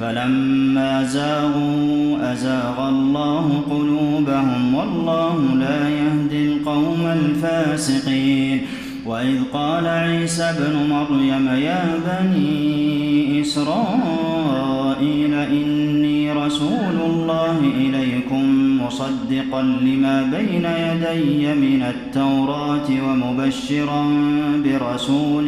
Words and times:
فلما 0.00 0.92
زاغوا 1.04 2.32
أزاغ 2.32 2.88
الله 2.88 3.46
قلوبهم 3.70 4.74
والله 4.74 5.36
لا 5.64 5.88
يهدي 5.88 6.40
القوم 6.52 7.02
الفاسقين. 7.06 8.58
وإذ 9.06 9.38
قال 9.52 9.86
عيسى 9.86 10.42
ابن 10.42 10.74
مريم 10.90 11.46
يا 11.48 11.84
بني 12.06 13.40
إسرائيل 13.40 15.34
إني 15.34 16.32
رسول 16.32 16.96
الله 17.06 17.17
مصدقا 18.98 19.62
لما 19.62 20.22
بين 20.22 20.64
يدي 20.64 21.54
من 21.54 21.82
التوراة 21.82 22.88
ومبشرا 22.90 24.06
برسول 24.64 25.46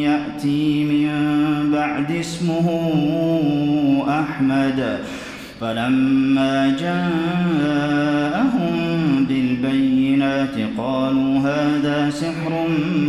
يأتي 0.00 0.84
من 0.84 1.08
بعد 1.72 2.12
اسمه 2.12 2.66
أحمد. 4.08 4.98
فلما 5.60 6.76
جاءهم 6.80 8.66
بالبينات 9.28 10.54
قالوا 10.78 11.38
هذا 11.38 12.10
سحر 12.10 12.66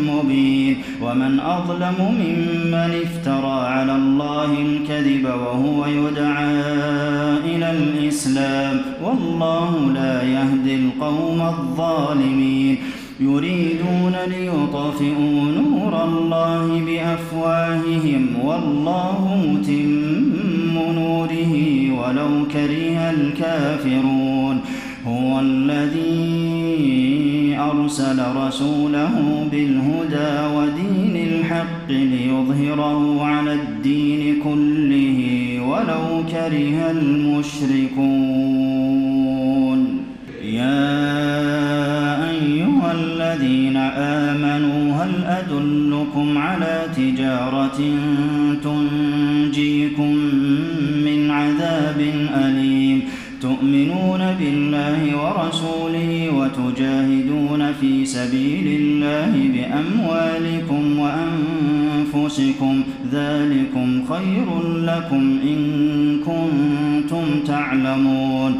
مبين 0.07 0.77
ومن 1.01 1.39
أظلم 1.39 1.95
ممن 1.99 3.01
افترى 3.03 3.67
على 3.67 3.95
الله 3.95 4.51
الكذب 4.61 5.25
وهو 5.25 5.85
يدعى 5.85 6.76
الإسلام 8.17 8.77
والله 9.03 9.91
لا 9.93 10.23
يهدي 10.23 10.75
القوم 10.75 11.41
الظالمين. 11.41 12.77
يريدون 13.19 14.15
ليطفئوا 14.27 15.39
نور 15.57 15.93
الله 16.03 16.65
بأفواههم. 16.87 18.23
والله 18.43 19.21
متم 19.47 20.75
نوره 20.99 21.53
ولو 21.99 22.31
كره 22.53 22.97
الكافرون. 23.17 24.57
هو 25.07 25.39
الذي 25.39 26.37
أرسل 27.71 28.19
رسوله 28.35 29.13
بالهدى 29.51 30.33
ودين 30.55 31.15
الحق 31.29 31.89
ليظهره 31.89 33.23
على 33.25 33.53
الدين 33.53 34.16
كره 36.23 36.91
المشركون. 36.91 38.07
يا 40.43 41.09
أيها 42.29 42.91
الذين 42.93 43.77
آمنوا 43.97 45.03
هل 45.03 45.11
أدلكم 45.25 46.37
على 46.37 46.85
تجارة 46.95 47.79
تنجيكم 48.63 50.13
من 51.05 51.31
عذاب 51.31 51.99
أليم؟ 52.35 53.01
تؤمنون 53.41 54.35
بالله 54.39 54.99
ورسوله 55.23 56.29
وتجاهدون 56.29 57.73
في 57.81 58.05
سبيل 58.05 58.81
الله 58.81 59.31
بأموالكم 59.53 60.99
وأنفسكم 60.99 61.76
ذلكم 63.11 64.03
خير 64.09 64.47
لكم 64.77 65.39
إن 65.43 65.59
كنتم 66.25 67.43
تعلمون 67.47 68.59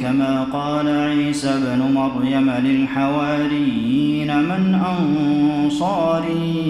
كما 0.00 0.46
قال 0.52 0.88
عيسى 0.88 1.48
ابن 1.48 1.82
مريم 1.94 2.50
للحواريين 2.50 4.38
من 4.42 4.80
أنصاري 4.98 6.60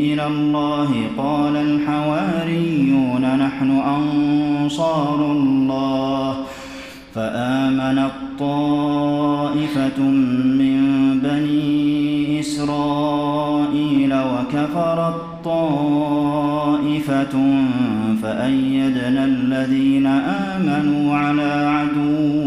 إلى 0.00 0.26
الله 0.26 0.90
قال 1.18 1.56
الحواريون 1.56 3.36
نحن 3.38 3.70
أنصار 3.70 5.32
الله 5.32 6.36
فآمنت 7.14 8.10
طائفة 8.38 10.00
من 10.60 10.80
بني 11.22 12.40
إسرائيل 12.40 14.14
وكفرت 14.14 15.14
طائفة 15.44 17.34
فأيدنا 18.22 19.24
الذين 19.24 20.06
آمنوا 20.06 21.16
على 21.16 21.52
عدوهم 21.52 22.43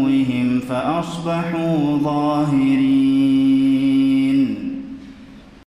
فأصبحوا 0.88 1.98
ظاهرين. 1.98 2.87